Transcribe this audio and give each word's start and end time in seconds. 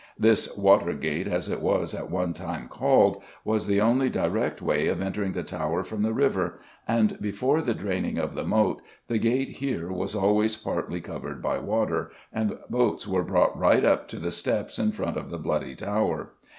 This 0.17 0.57
"Watergate," 0.57 1.27
as 1.27 1.47
it 1.47 1.61
was 1.61 1.93
at 1.93 2.09
one 2.09 2.33
time 2.33 2.67
called, 2.67 3.21
was 3.45 3.67
the 3.67 3.79
only 3.81 4.09
direct 4.09 4.59
way 4.59 4.87
of 4.87 4.99
entering 4.99 5.33
the 5.33 5.43
Tower 5.43 5.83
from 5.83 6.01
the 6.01 6.11
river, 6.11 6.59
and, 6.87 7.21
before 7.21 7.61
the 7.61 7.75
draining 7.75 8.17
of 8.17 8.33
the 8.33 8.43
moat, 8.43 8.81
the 9.07 9.19
gate 9.19 9.49
here 9.59 9.91
was 9.91 10.15
always 10.15 10.55
partly 10.55 11.01
covered 11.01 11.39
by 11.39 11.59
water, 11.59 12.09
and 12.33 12.57
boats 12.67 13.07
were 13.07 13.23
brought 13.23 13.55
right 13.55 13.85
up 13.85 14.07
to 14.07 14.15
the 14.15 14.31
steps 14.31 14.79
in 14.79 14.91
front 14.91 15.17
of 15.17 15.29
the 15.29 15.37
Bloody 15.37 15.75
Tower. 15.75 16.31